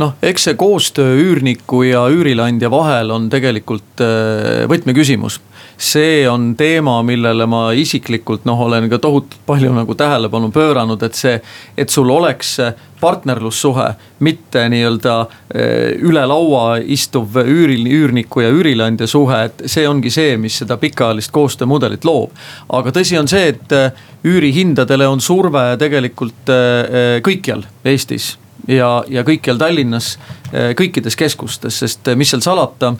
[0.00, 4.04] noh, eks see koostöö üürniku ja üürileandja vahel on tegelikult
[4.70, 5.40] võtmeküsimus
[5.80, 11.16] see on teema, millele ma isiklikult noh, olen ka tohutult palju nagu tähelepanu pööranud, et
[11.16, 11.38] see,
[11.80, 12.58] et sul oleks
[13.00, 13.86] partnerlussuhe,
[14.20, 15.14] mitte nii-öelda
[15.54, 20.76] eh, üle laua istuv üüril, üürniku ja üürileandja suhe, et see ongi see, mis seda
[20.80, 22.36] pikaajalist koostöömudelit loob.
[22.68, 28.34] aga tõsi on see, et eh, üürihindadele on surve tegelikult eh, kõikjal Eestis
[28.68, 30.12] ja, ja kõikjal Tallinnas,
[30.76, 32.92] kõikides keskustes, sest mis seal salata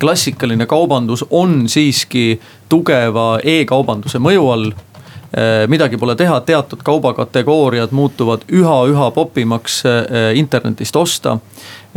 [0.00, 8.46] klassikaline kaubandus on siiski tugeva e-kaubanduse mõju all äh, midagi pole teha, teatud kaubakategooriad muutuvad
[8.52, 11.38] üha-üha popimaks äh, internetist osta.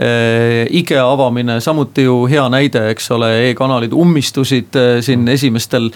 [0.02, 5.88] Äh, IKEA avamine samuti ju hea näide, eks ole e, e-kanalid ummistusid äh, siin esimestel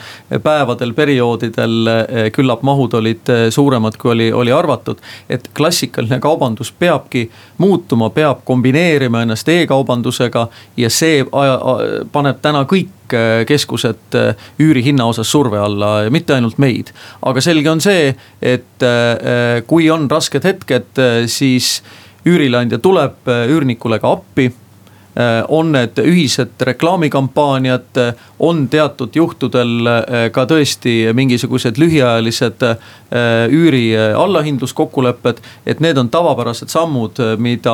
[0.42, 1.76] päevadel, perioodidel.
[1.86, 4.98] Äh, küllap mahud olid suuremad, kui oli, oli arvatud.
[5.30, 11.22] et klassikaline kaubandus peabki muutuma, peab kombineerima ennast e-kaubandusega ja see
[12.12, 13.14] paneb täna kõik
[13.48, 14.16] keskused
[14.60, 16.90] üürihinna osas surve alla, mitte ainult meid.
[17.22, 18.86] aga selge on see, et
[19.68, 21.82] kui on rasked hetked, siis
[22.26, 29.90] üürileandja tuleb äh, üürnikule ka appi äh, on need ühised reklaamikampaaniad, äh, on teatud juhtudel
[30.34, 32.64] ka tõesti mingisugused lühiajalised
[33.52, 35.42] üüri allahindluskokkulepped.
[35.66, 37.74] et need on tavapärased sammud, mida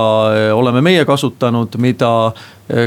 [0.54, 2.34] oleme meie kasutanud, mida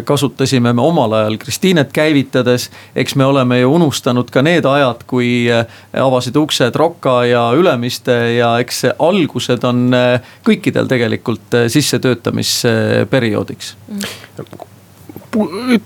[0.04, 2.70] kasutasime me omal ajal Kristiinet käivitades.
[2.96, 8.12] eks me oleme ju unustanud ka need ajad, kui äh, avasid uksed Rocca ja Ülemiste
[8.36, 13.76] ja eks algused on äh, kõikidel tegelikult sissetöötamisperioodiks.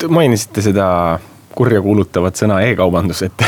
[0.08, 1.18] mainisite seda
[1.54, 3.42] kurjakuulutavat sõna e-kaubandus, et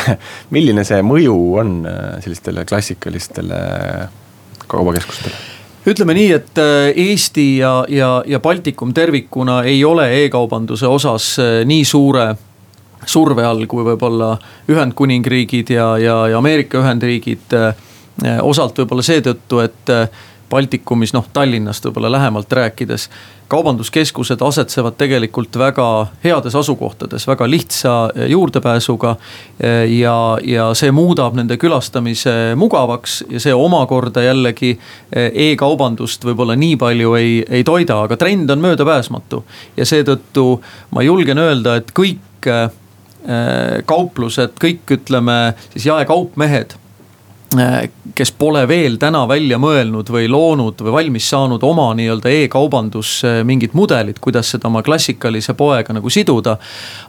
[0.55, 1.89] milline see mõju on
[2.23, 3.59] sellistele klassikalistele
[4.71, 5.56] kaubakeskustele?
[5.87, 11.61] Ütleme nii, et äh, Eesti ja, ja, ja Baltikum tervikuna ei ole e-kaubanduse osas äh,
[11.69, 12.29] nii suure
[13.07, 14.33] surve all, kui võib-olla
[14.73, 17.55] Ühendkuningriigid ja, ja, ja Ameerika Ühendriigid.
[17.55, 17.75] Äh,
[18.43, 19.91] osalt võib-olla seetõttu, et
[20.51, 23.09] Baltikumis, noh Tallinnast võib-olla lähemalt rääkides
[23.49, 27.95] kaubanduskeskused asetsevad tegelikult väga heades asukohtades, väga lihtsa
[28.29, 29.17] juurdepääsuga.
[29.89, 34.79] ja, ja see muudab nende külastamise mugavaks ja see omakorda jällegi
[35.13, 39.45] e-kaubandust võib-olla nii palju ei, ei toida, aga trend on möödapääsmatu.
[39.77, 42.51] ja seetõttu ma julgen öelda, et kõik
[43.87, 46.77] kauplused, kõik ütleme siis jaekaupmehed
[48.15, 53.75] kes pole veel täna välja mõelnud või loonud või valmis saanud oma nii-öelda e-kaubandus mingit
[53.75, 56.57] mudelit, kuidas seda oma klassikalise poega nagu siduda.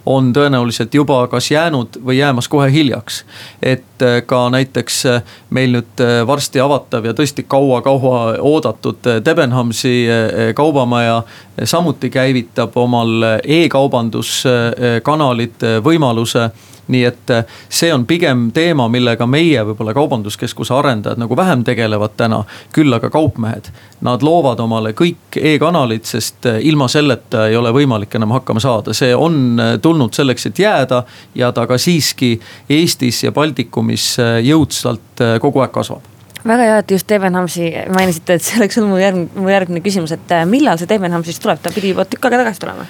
[0.06, 3.24] on tõenäoliselt juba kas jäänud või jäämas kohe hiljaks.
[3.62, 10.06] et äh, ka näiteks äh, meil nüüd varsti avatav ja tõesti kaua-kaua oodatud Debenhamsi
[10.54, 11.22] kaubamaja
[11.64, 16.50] samuti käivitab omal e-kaubanduskanalid võimaluse
[16.88, 22.16] nii et äh, see on pigem teema, millega meie võib-olla kaubanduskeskuse arendajad nagu vähem tegelevad
[22.16, 22.44] täna.
[22.72, 23.70] küll aga kaupmehed,
[24.04, 28.94] nad loovad omale kõik e-kanalid, sest äh, ilma selleta ei ole võimalik enam hakkama saada,
[28.96, 31.02] see on äh, tulnud selleks, et jääda.
[31.34, 32.38] ja ta ka siiski
[32.70, 36.06] Eestis ja Baltikumis jõudsalt kogu aeg kasvab
[36.48, 40.14] väga hea, et just Debenhamsi mainisite, et see oleks olnud mu järgmine, mu järgmine küsimus,
[40.14, 42.86] et millal see Debenham siis tuleb, ta pidi juba tükk aega tagasi tulema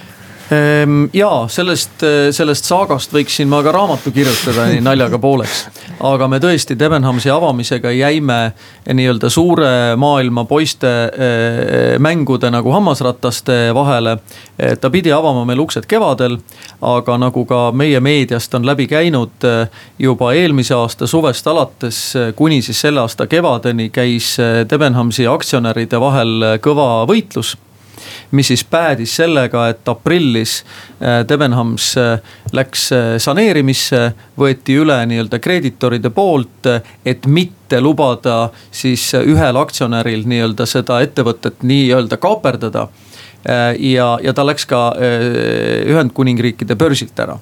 [1.13, 5.67] ja sellest, eh, sellest saagast võiksin ma ka raamatu kirjutada nii naljaga pooleks.
[6.01, 8.53] aga me tõesti Debenhamsi avamisega jäime
[8.89, 14.19] nii-öelda suure maailma poiste eh, mängude nagu hammasrataste vahele.
[14.81, 16.39] ta pidi avama meil uksed kevadel,
[16.83, 22.63] aga nagu ka meie meediast on läbi käinud eh, juba eelmise aasta suvest alates kuni
[22.63, 24.37] siis selle aasta kevadeni käis
[24.71, 27.57] Debenhamsi aktsionäride vahel kõva võitlus
[28.31, 32.21] mis siis päädis sellega, et aprillis äh, Debenhams äh,
[32.53, 36.71] läks äh, saneerimisse, võeti üle nii-öelda kreeditoride poolt,
[37.05, 42.89] et mitte lubada siis ühel aktsionäril nii-öelda seda ettevõtet nii-öelda kaaperdada
[43.79, 47.37] ja, ja ta läks ka Ühendkuningriikide börsilt ära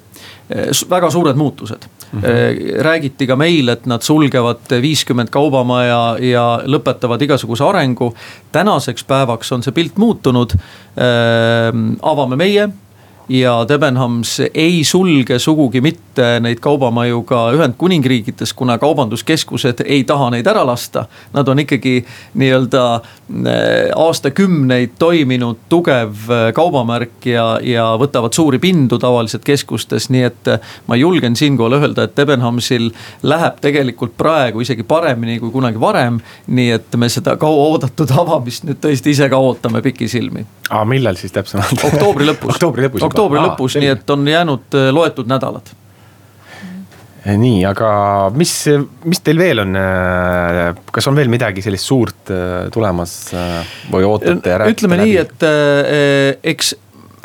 [0.90, 2.20] väga suured muutused mm.
[2.20, 2.82] -hmm.
[2.82, 8.14] räägiti ka meil, et nad sulgevad viiskümmend kaubamaja ja lõpetavad igasuguse arengu.
[8.52, 10.52] tänaseks päevaks on see pilt muutunud.
[12.02, 12.68] avame meie
[13.28, 20.46] ja Debenhams ei sulge sugugi mitte neid kaubamaju ka Ühendkuningriikides, kuna kaubanduskeskused ei taha neid
[20.46, 21.06] ära lasta.
[21.34, 28.98] Nad on ikkagi nii-öelda eh, aastakümneid toiminud tugev eh, kaubamärk ja, ja võtavad suuri pindu
[29.02, 32.92] tavaliselt keskustes, nii et eh, ma julgen siinkohal öelda, et Debenhamsil
[33.26, 36.20] läheb tegelikult praegu isegi paremini kui kunagi varem.
[36.46, 40.46] nii et me seda kauaoodatud avamist nüüd tõesti ise ka ootame pikisilmi.
[40.70, 41.84] aga millal siis täpsemalt?
[41.90, 45.72] oktoobri lõpus oktoobri lõpus oktoobri Aa, lõpus, nii et on jäänud äh, loetud nädalad.
[47.26, 47.90] Eh, nii, aga
[48.38, 48.52] mis,
[49.08, 53.16] mis teil veel on, äh, kas on veel midagi sellist suurt äh, tulemas
[53.90, 55.16] või ootate ja räägite ütleme läbi?
[55.16, 56.74] nii, et eks,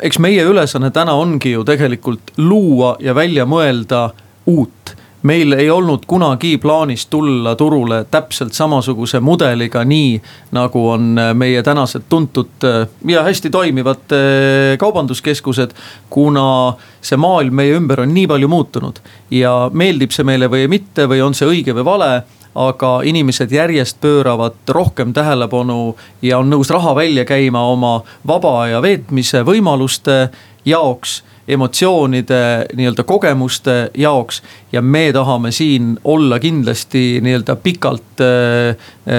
[0.08, 4.08] eks meie ülesanne täna ongi ju tegelikult luua ja välja mõelda
[4.50, 10.20] uut meil ei olnud kunagi plaanis tulla turule täpselt samasuguse mudeliga, nii
[10.52, 12.66] nagu on meie tänased tuntud
[13.08, 15.70] ja hästi toimivad eh, kaubanduskeskused.
[16.10, 21.06] kuna see maailm meie ümber on nii palju muutunud ja meeldib see meile või mitte
[21.08, 22.12] või on see õige või vale
[22.54, 28.82] aga inimesed järjest pööravad rohkem tähelepanu ja on nõus raha välja käima oma vaba aja
[28.82, 30.28] veetmise võimaluste
[30.64, 32.42] jaoks emotsioonide,
[32.74, 34.42] nii-öelda kogemuste jaoks.
[34.72, 38.76] ja me tahame siin olla kindlasti nii-öelda pikalt äh,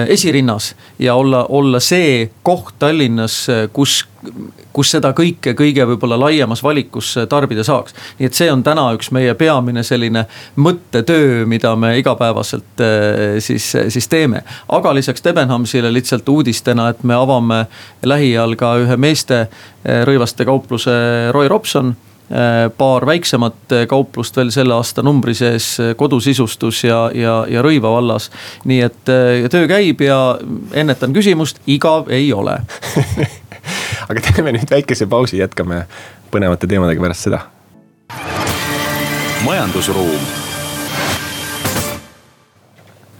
[0.08, 4.04] esirinnas ja olla, olla see koht Tallinnas, kus
[4.74, 7.94] kus seda kõike kõige võib-olla laiemas valikus tarbida saaks.
[8.18, 10.24] nii et see on täna üks meie peamine selline
[10.56, 14.42] mõttetöö, mida me igapäevaselt äh, siis, siis teeme.
[14.68, 17.64] aga lisaks Debenhamsile lihtsalt uudistena, et me avame
[18.02, 20.98] lähiajal ka ühe meeste äh, rõivaste kaupluse
[21.32, 22.23] Roy Robson Äh,
[22.78, 27.92] paar väiksemat äh, kauplust veel selle aasta numbri sees, äh, kodusisustus ja, ja, ja Rõiva
[27.92, 28.30] vallas.
[28.64, 29.02] nii et
[29.52, 30.38] töö käib ja
[30.72, 32.60] ennetan küsimust, igav ei ole
[34.08, 35.84] aga teeme nüüd väikese pausi, jätkame
[36.32, 37.44] põnevate teemadega pärast seda.
[39.44, 40.43] majandusruum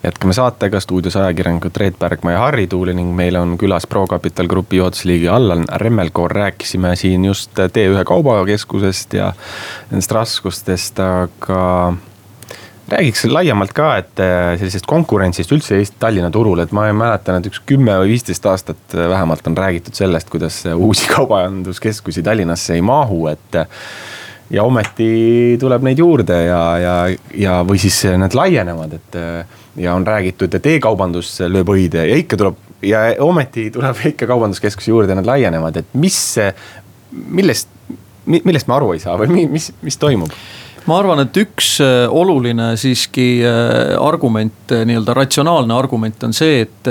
[0.05, 4.77] jätkame saatega stuudios ajakirjanikud Reet Pärgma ja Harri Tuuli ning meil on külas ProCapital Grupi
[4.77, 6.33] juhatuse liige Allan Remmelkoor.
[6.33, 9.33] rääkisime siin just T1 kaubakeskusest ja
[9.91, 11.95] nendest raskustest, aga
[12.89, 17.49] räägiks laiemalt ka, et äh, sellisest konkurentsist üldse Eesti Tallinna turul, et ma mäletan, et
[17.49, 23.27] üks kümme või viisteist aastat vähemalt on räägitud sellest, kuidas uusi kaubanduskeskusi Tallinnasse ei mahu,
[23.33, 23.61] et
[24.53, 26.97] ja ometi tuleb neid juurde ja, ja,
[27.33, 29.23] ja, või siis need laienevad, et
[29.77, 34.91] ja on räägitud, et e-kaubandus lööb õide ja ikka tuleb ja ometi tuleb ikka kaubanduskeskusi
[34.91, 36.19] juurde, nad laienevad, et mis,
[37.13, 37.71] millest,
[38.27, 40.33] millest me aru ei saa või mis, mis toimub?
[40.85, 46.65] ma arvan, et üks äh, oluline siiski äh, argument, äh, nii-öelda ratsionaalne argument on see,
[46.67, 46.91] et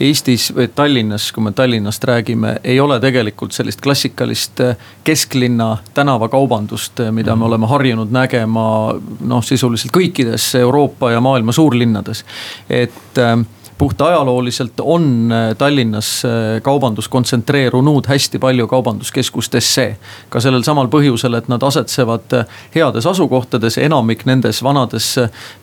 [0.00, 4.60] Eestis või Tallinnas, kui me Tallinnast räägime, ei ole tegelikult sellist klassikalist
[5.04, 7.46] kesklinna tänavakaubandust, mida me mhm.
[7.46, 8.66] oleme harjunud nägema
[9.20, 12.24] noh, sisuliselt kõikides Euroopa ja maailma suurlinnades.
[12.70, 13.20] et
[13.78, 19.96] puht ajalooliselt on äh, Tallinnas äh, kaubandus kontsentreerunud hästi palju kaubanduskeskustesse.
[20.28, 25.14] ka sellel samal põhjusel, et nad asetsevad äh, heades asukohtades, enamik nendes vanades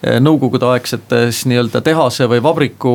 [0.01, 2.93] nõukogudeaegsetes nii-öelda tehase või vabriku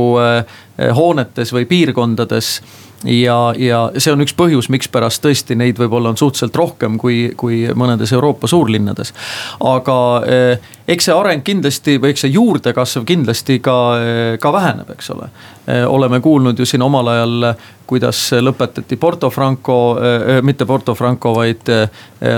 [0.97, 2.61] hoonetes või piirkondades
[3.05, 7.65] ja, ja see on üks põhjus, mikspärast tõesti neid võib-olla on suhteliselt rohkem kui, kui
[7.77, 9.13] mõnedes Euroopa suurlinnades.
[9.61, 14.91] aga eh, eks see areng kindlasti või eks see juurdekasv kindlasti ka, eh, ka väheneb,
[14.97, 15.29] eks ole.
[15.67, 17.53] Eh, oleme kuulnud ju siin omal ajal,
[17.87, 19.97] kuidas lõpetati Porto Franco,
[20.43, 21.69] mitte Porto Franco, vaid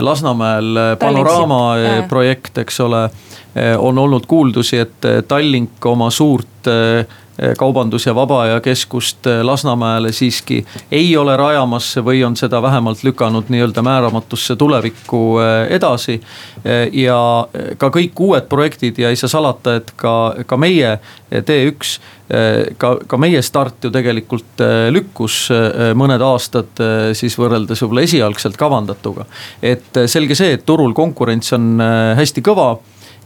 [0.00, 3.08] Lasnamäel panoraama projekt, eks ole.
[3.78, 6.68] on olnud kuuldusi, et Tallink oma suurt
[7.58, 13.04] kaubandus- ja vaba aja keskust eh, Lasnamäele siiski ei ole rajamas või on seda vähemalt
[13.04, 16.20] lükanud nii-öelda määramatusse tulevikku eh, edasi.
[16.92, 17.46] ja
[17.78, 20.98] ka kõik uued projektid ja ei saa salata, et ka, ka meie
[21.30, 21.92] T1
[22.78, 25.36] ka, ka meie start ju tegelikult lükkus
[25.94, 26.82] mõned aastad
[27.16, 29.24] siis võrreldes võib-olla esialgselt kavandatuga.
[29.62, 31.78] et selge see, et turul konkurents on
[32.18, 32.72] hästi kõva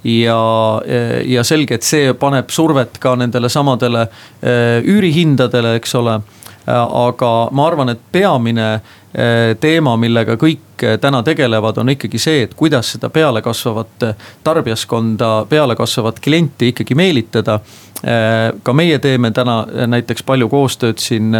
[0.04, 0.82] ja,
[1.24, 6.20] ja selge, et see paneb survet ka nendele samadele eh, üürihindadele, eks ole.
[6.66, 8.66] aga ma arvan, et peamine
[9.14, 14.08] eh, teema, millega kõik eh, täna tegelevad, on ikkagi see, et kuidas seda pealekasvavat
[14.44, 17.60] tarbijaskonda, pealekasvavat klienti ikkagi meelitada
[18.02, 21.30] Äh, ka meie teeme täna näiteks palju koostööd siin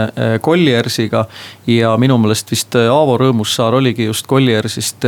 [0.43, 1.25] Colliersiga.
[1.67, 5.03] ja minu meelest vist Aavo Rõõmussaar oligi just Colliersist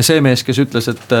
[0.00, 1.14] see mees, kes ütles, et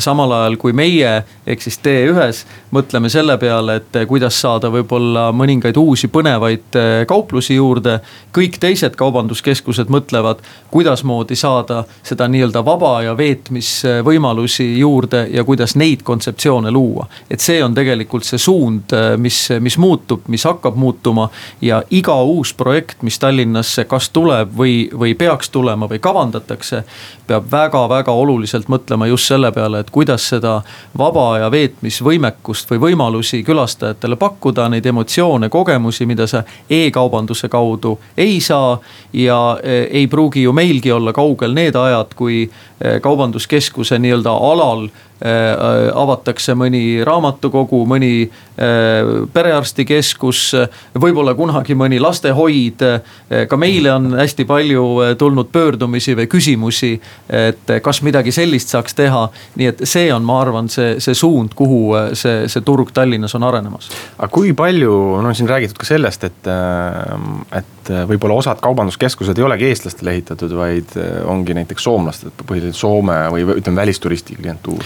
[0.00, 5.76] samal ajal kui meie ehk siis T1-s mõtleme selle peale, et kuidas saada võib-olla mõningaid
[5.76, 8.00] uusi põnevaid kauplusi juurde.
[8.32, 16.02] kõik teised kaubanduskeskused mõtlevad, kuidasmoodi saada seda nii-öelda vaba aja veetmisvõimalusi juurde ja kuidas neid
[16.02, 17.06] kontseptsioone luua.
[17.30, 21.28] et see on tegelikult see suund mis, mis muutub, mis hakkab muutuma.
[21.60, 26.84] ja iga uus projekt, mis Tallinnasse kas tuleb või, või peaks tulema või kavandatakse.
[27.26, 30.62] peab väga-väga oluliselt mõtlema just selle peale, et kuidas seda
[30.98, 38.40] vaba aja veetmisvõimekust või võimalusi külastajatele pakkuda, neid emotsioone, kogemusi, mida sa e-kaubanduse kaudu ei
[38.40, 38.78] saa.
[39.12, 42.44] ja e, ei pruugi ju meilgi olla kaugel need ajad, kui
[43.02, 44.88] kaubanduskeskuse nii-öelda alal
[45.20, 50.54] Äh, avatakse mõni raamatukogu, mõni äh, perearstikeskus,
[50.96, 52.80] võib-olla kunagi mõni lastehoid.
[53.50, 54.84] Ka meile on hästi palju
[55.20, 56.94] tulnud pöördumisi või küsimusi,
[57.28, 59.26] et kas midagi sellist saaks teha.
[59.60, 63.44] nii et see on, ma arvan, see, see suund, kuhu see, see turg Tallinnas on
[63.44, 63.90] arenemas.
[64.16, 66.50] aga kui palju, no siin räägitud ka sellest, et,
[67.60, 70.96] et võib-olla osad kaubanduskeskused ei olegi eestlastele ehitatud, vaid
[71.28, 74.84] ongi näiteks soomlased, põhiliselt Soome või ütleme välisturisti klientuur?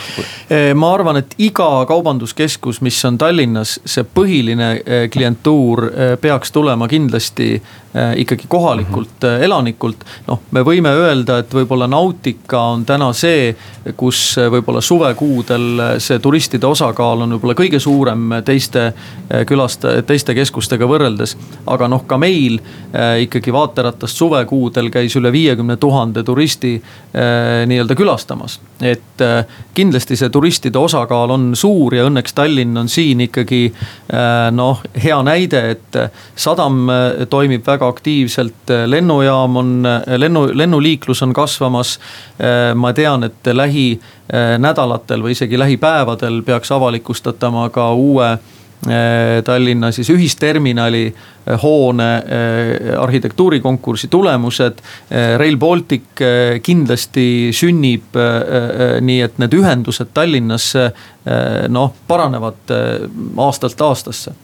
[0.74, 4.70] Ma arvan, et iga kaubanduskeskus, mis on Tallinnas, see põhiline
[5.12, 5.88] klientuur
[6.20, 7.56] peaks tulema kindlasti
[8.16, 9.42] ikkagi kohalikult mm -hmm.
[9.42, 10.04] elanikult.
[10.26, 13.56] noh, me võime öelda, et võib-olla Nautica on täna see,
[13.96, 18.92] kus võib-olla suvekuudel see turistide osakaal on võib-olla kõige suurem teiste
[19.46, 21.36] külast-, teiste keskustega võrreldes.
[21.66, 22.58] aga noh, ka meil
[23.20, 26.82] ikkagi vaateratast suvekuudel käis üle viiekümne tuhande turisti
[27.66, 28.60] nii-öelda külastamas.
[28.80, 29.22] et
[29.74, 35.18] kindlasti see turistide osakaal on suur ja õnneks Tallinn on siin ikkagi äh, noh, hea
[35.26, 35.98] näide, et
[36.36, 39.70] sadam äh, toimib väga aktiivselt, lennujaam on,
[40.16, 41.98] lennu, lennuliiklus on kasvamas.
[42.40, 48.36] Äh, ma tean, et lähinädalatel või isegi lähipäevadel peaks avalikustatama ka uue
[49.44, 51.14] Tallinna siis ühisterminali
[51.62, 52.08] hoone
[53.00, 54.82] arhitektuurikonkursi tulemused.
[55.40, 56.20] Rail Baltic
[56.62, 58.20] kindlasti sünnib
[59.00, 60.90] nii, et need ühendused Tallinnasse
[61.72, 62.76] noh, paranevad
[63.46, 64.43] aastast aastasse Äh,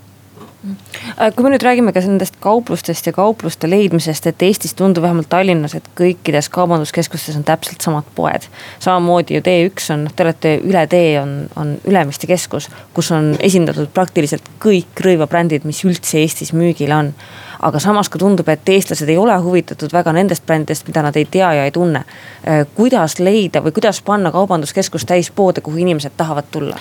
[1.36, 5.72] kui me nüüd räägime ka nendest kauplustest ja kaupluste leidmisest, et Eestis tundub vähemalt Tallinnas,
[5.78, 8.44] et kõikides kaubanduskeskustes on täpselt samad poed.
[8.78, 13.88] samamoodi ju T1 on, te olete üle tee on, on Ülemiste keskus, kus on esindatud
[13.94, 17.14] praktiliselt kõik rõivabrändid, mis üldse Eestis müügil on.
[17.60, 21.24] aga samas ka tundub, et eestlased ei ole huvitatud väga nendest brändidest, mida nad ei
[21.24, 22.04] tea ja ei tunne.
[22.48, 26.76] Äh, kuidas leida või kuidas panna kaubanduskeskus täis poode, kuhu inimesed tahavad tulla?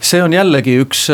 [0.00, 1.06] See on jällegi üks,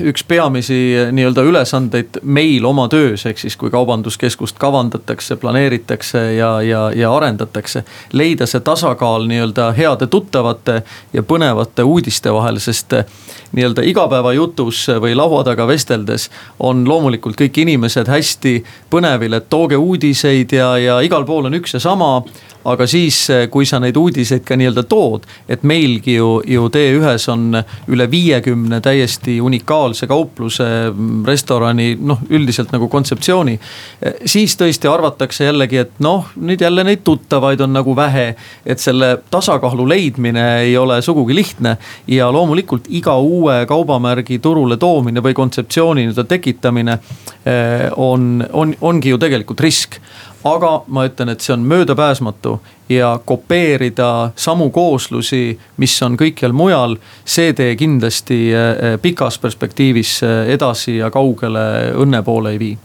[0.00, 0.76] üks peamisi
[1.12, 7.84] nii-öelda ülesandeid meil oma töös, ehk siis kui kaubanduskeskust kavandatakse, planeeritakse ja, ja, ja arendatakse.
[8.12, 12.94] leida see tasakaal nii-öelda heade tuttavate ja põnevate uudiste vahel, sest
[13.52, 20.56] nii-öelda igapäevajutus või laua taga vesteldes on loomulikult kõik inimesed hästi põnevil, et tooge uudiseid
[20.56, 22.14] ja, ja igal pool on üks ja sama
[22.64, 27.28] aga siis, eh, kui sa neid uudiseid ka nii-öelda tood, et meilgi ju, ju T1-s
[27.32, 27.58] on
[27.90, 33.58] üle viiekümne täiesti unikaalse kaupluse, mm, restorani, noh üldiselt nagu kontseptsiooni.
[34.02, 38.34] Eh, siis tõesti arvatakse jällegi, et noh, nüüd jälle neid tuttavaid on nagu vähe.
[38.66, 45.20] et selle tasakaalu leidmine ei ole sugugi lihtne ja loomulikult iga uue kaubamärgi turule toomine
[45.20, 46.92] või kontseptsiooni nii-öelda tekitamine
[47.46, 49.98] eh, on, on, ongi ju tegelikult risk
[50.44, 56.96] aga ma ütlen, et see on möödapääsmatu ja kopeerida samu kooslusi, mis on kõikjal mujal,
[57.24, 62.78] see tee kindlasti eh, eh, pikas perspektiivis eh, edasi ja kaugele õnne poole ei vii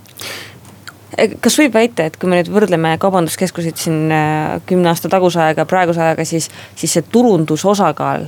[1.41, 4.11] kas võib väita, et kui me nüüd võrdleme kaubanduskeskuseid siin
[4.69, 6.45] kümne aasta taguse ajaga, praeguse ajaga, siis,
[6.77, 8.27] siis see turundusosakaal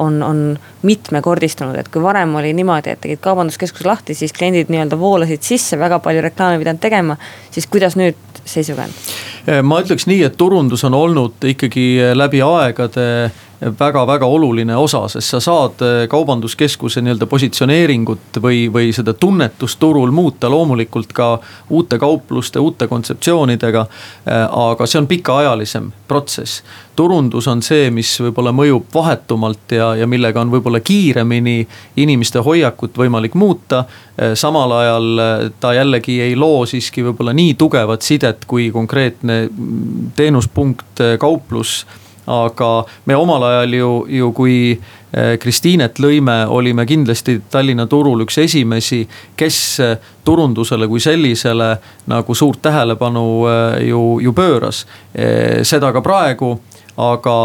[0.00, 0.40] on, on
[0.86, 5.76] mitmekordistunud, et kui varem oli niimoodi, et tegid kaubanduskeskuse lahti, siis kliendid nii-öelda voolasid sisse,
[5.80, 7.18] väga palju reklaami pidanud tegema.
[7.50, 9.10] siis kuidas nüüd seisukohalt?
[9.46, 13.06] Eh, ma ütleks nii, et turundus on olnud ikkagi läbi aegade
[13.60, 20.12] väga-väga oluline osa, sest sa saad eh, kaubanduskeskuse nii-öelda positsioneeringut või, või seda tunnetust turul
[20.12, 21.28] muuta loomulikult ka
[21.70, 23.86] uute kaupluste, uute kontseptsioonidega.
[24.26, 26.62] Eh, aga see on pikaajalisem protsess.
[26.96, 32.96] turundus on see, mis võib-olla mõjub vahetumalt ja, ja millega on võib-olla kiiremini inimeste hoiakut
[32.96, 33.84] võimalik muuta.
[34.18, 35.22] Eh, samal ajal
[35.60, 41.86] ta jällegi ei loo siiski võib-olla nii tugevat sidet kui konkreetne mm, teenuspunkt, kauplus
[42.26, 48.38] aga me omal ajal ju, ju kui eh, Kristiinet lõime, olime kindlasti Tallinna turul üks
[48.42, 49.04] esimesi,
[49.36, 49.96] kes eh,
[50.26, 51.70] turundusele kui sellisele
[52.10, 54.86] nagu suurt tähelepanu eh, ju, ju pööras.
[55.62, 56.58] seda ka praegu
[56.96, 57.36] aga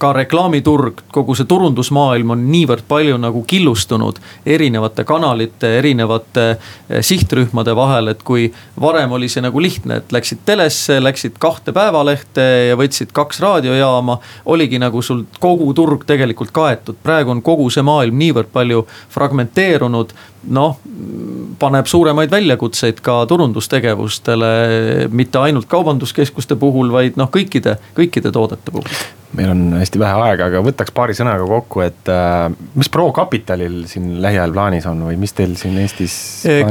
[0.00, 7.74] ka reklaamiturg, kogu see turundusmaailm on niivõrd palju nagu killustunud erinevate kanalite, erinevate eh, sihtrühmade
[7.76, 8.48] vahel, et kui
[8.80, 14.18] varem oli see nagu lihtne, et läksid telesse, läksid kahte päevalehte ja võtsid kaks raadiojaama.
[14.46, 20.16] oligi nagu sul kogu turg tegelikult kaetud, praegu on kogu see maailm niivõrd palju fragmenteerunud
[20.46, 20.78] noh,
[21.58, 24.50] paneb suuremaid väljakutseid ka turundustegevustele,
[25.10, 28.85] mitte ainult kaubanduskeskuste puhul, vaid noh, kõikide, kõikide toodete puhul
[29.36, 32.46] meil on hästi vähe aega, aga võtaks paari sõnaga kokku, et äh,
[32.78, 36.16] mis ProCapitalil siin lähiajal plaanis on või mis teil siin Eestis?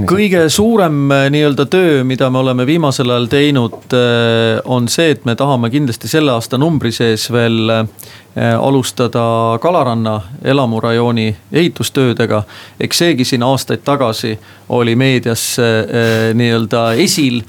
[0.09, 5.26] kõige suurem äh, nii-öelda töö, mida me oleme viimasel ajal teinud, äh, on see, et
[5.30, 7.70] me tahame kindlasti selle aasta numbri sees veel
[8.36, 9.22] alustada
[9.63, 12.41] Kalaranna elamurajooni ehitustöödega.
[12.80, 14.34] eks seegi siin aastaid tagasi
[14.76, 15.45] oli meedias
[16.36, 17.39] nii-öelda esil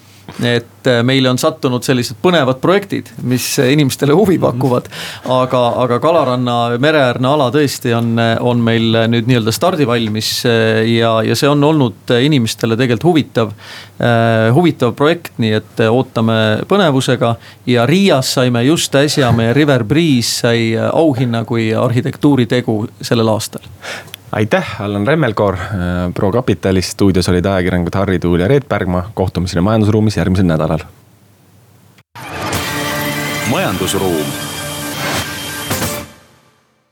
[0.43, 4.89] et äh, meile on sattunud sellised põnevad projektid, mis inimestele huvi pakuvad.
[5.31, 11.37] aga, aga Kalaranna mereäärne ala tõesti on, on meil nüüd nii-öelda stardivalmis äh, ja, ja
[11.39, 13.55] see on olnud inimestele tegelikult huvitav,
[14.03, 17.37] äh, huvitav projekt, nii et ootame põnevusega.
[17.67, 23.65] ja Riias saime just äsja, meie River Breeze sai auhinna kui arhitektuuritegu sellel aastal
[24.33, 25.71] aitäh, Allan Remmelkoor äh,
[26.15, 30.85] ProCapitalist, stuudios olid ajakirjanikud Harri Tuul ja Reet Pärgma, kohtumiseni majandusruumis järgmisel nädalal.
[33.51, 34.46] majandusruum